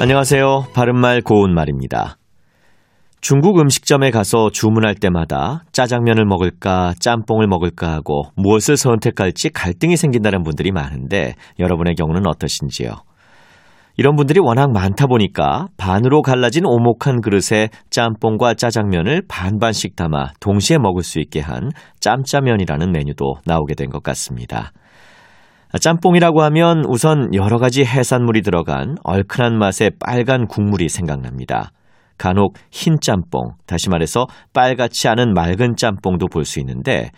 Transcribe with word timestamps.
안녕하세요. 0.00 0.66
바른말 0.74 1.22
고운말입니다. 1.22 2.16
중국 3.20 3.58
음식점에 3.58 4.10
가서 4.10 4.50
주문할 4.50 4.96
때마다 4.96 5.64
짜장면을 5.72 6.26
먹을까 6.26 6.92
짬뽕을 7.00 7.46
먹을까 7.46 7.90
하고 7.92 8.24
무엇을 8.36 8.76
선택할지 8.76 9.48
갈등이 9.50 9.96
생긴다는 9.96 10.42
분들이 10.42 10.72
많은데 10.72 11.34
여러분의 11.58 11.94
경우는 11.94 12.26
어떠신지요? 12.26 12.90
이런 13.96 14.16
분들이 14.16 14.40
워낙 14.40 14.72
많다 14.72 15.06
보니까 15.06 15.68
반으로 15.78 16.20
갈라진 16.20 16.66
오목한 16.66 17.20
그릇에 17.22 17.70
짬뽕과 17.90 18.54
짜장면을 18.54 19.22
반반씩 19.28 19.96
담아 19.96 20.32
동시에 20.40 20.78
먹을 20.78 21.02
수 21.02 21.20
있게 21.20 21.40
한 21.40 21.70
짬짜면이라는 22.00 22.92
메뉴도 22.92 23.36
나오게 23.46 23.74
된 23.74 23.88
것 23.88 24.02
같습니다. 24.02 24.72
짬뽕이라고 25.80 26.42
하면 26.42 26.84
우선 26.88 27.34
여러 27.34 27.58
가지 27.58 27.84
해산물이 27.84 28.42
들어간 28.42 28.96
얼큰한 29.02 29.58
맛의 29.58 29.92
빨간 29.98 30.46
국물이 30.46 30.88
생각납니다. 30.88 31.70
간혹 32.16 32.54
흰 32.70 33.00
짬뽕, 33.00 33.54
다시 33.66 33.88
말해서 33.90 34.26
빨갛지 34.52 35.08
않은 35.08 35.34
맑은 35.34 35.74
짬뽕도 35.76 36.28
볼 36.28 36.44
수 36.44 36.60
있는데 36.60 37.10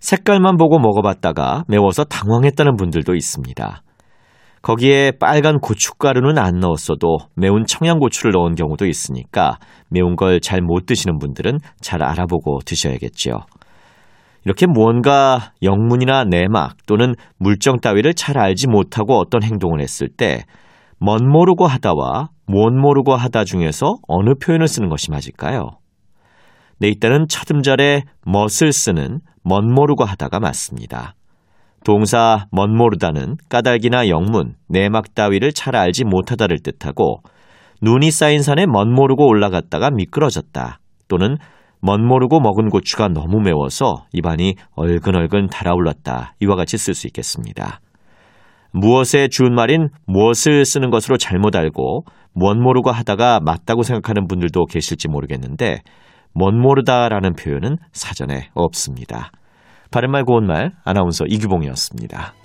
색깔만 0.00 0.56
보고 0.56 0.78
먹어봤다가 0.78 1.64
매워서 1.68 2.04
당황했다는 2.04 2.76
분들도 2.76 3.14
있습니다. 3.14 3.82
거기에 4.60 5.12
빨간 5.18 5.58
고춧가루는 5.58 6.38
안 6.38 6.60
넣었어도 6.60 7.18
매운 7.34 7.64
청양고추를 7.66 8.32
넣은 8.32 8.54
경우도 8.54 8.86
있으니까 8.86 9.58
매운 9.88 10.16
걸 10.16 10.38
잘 10.40 10.60
못 10.60 10.86
드시는 10.86 11.18
분들은 11.18 11.58
잘 11.80 12.02
알아보고 12.02 12.60
드셔야겠죠. 12.64 13.40
이렇게 14.44 14.66
무언가 14.66 15.52
영문이나 15.62 16.24
내막 16.24 16.86
또는 16.86 17.14
물정 17.38 17.80
따위를 17.80 18.14
잘 18.14 18.38
알지 18.38 18.68
못하고 18.68 19.18
어떤 19.18 19.42
행동을 19.42 19.80
했을 19.80 20.08
때 20.08 20.44
멋 21.04 21.20
모르고 21.20 21.66
하다와 21.66 22.28
못 22.46 22.70
모르고 22.70 23.16
하다 23.16 23.42
중에서 23.42 23.96
어느 24.06 24.34
표현을 24.40 24.68
쓰는 24.68 24.88
것이 24.88 25.10
맞을까요? 25.10 25.70
네, 26.78 26.90
이때는 26.90 27.26
첫 27.28 27.50
음절에 27.50 28.02
멋을 28.24 28.72
쓰는 28.72 29.18
멋 29.42 29.64
모르고 29.64 30.04
하다가 30.04 30.38
맞습니다. 30.38 31.16
동사 31.84 32.46
멋 32.52 32.68
모르다는 32.68 33.34
까닭이나 33.48 34.08
영문, 34.08 34.54
내막 34.68 35.12
따위를 35.16 35.50
잘 35.52 35.74
알지 35.74 36.04
못하다를 36.04 36.60
뜻하고 36.60 37.22
눈이 37.82 38.12
쌓인 38.12 38.40
산에 38.40 38.66
멋 38.66 38.86
모르고 38.86 39.26
올라갔다가 39.26 39.90
미끄러졌다 39.90 40.78
또는 41.08 41.36
멋모르고 41.82 42.40
먹은 42.40 42.68
고추가 42.70 43.08
너무 43.08 43.40
매워서 43.40 44.06
입안이 44.12 44.54
얼근얼근 44.76 45.48
달아올랐다. 45.48 46.34
이와 46.40 46.54
같이 46.56 46.78
쓸 46.78 46.94
수 46.94 47.08
있겠습니다. 47.08 47.80
무엇의 48.72 49.28
준말인 49.28 49.88
무엇을 50.06 50.64
쓰는 50.64 50.90
것으로 50.90 51.18
잘못 51.18 51.56
알고 51.56 52.04
멋모르고 52.34 52.90
하다가 52.90 53.40
맞다고 53.40 53.82
생각하는 53.82 54.26
분들도 54.26 54.64
계실지 54.66 55.08
모르겠는데 55.08 55.82
멋모르다라는 56.34 57.34
표현은 57.34 57.76
사전에 57.92 58.48
없습니다. 58.54 59.30
바른말 59.90 60.24
고운말 60.24 60.70
아나운서 60.84 61.26
이규봉이었습니다. 61.28 62.41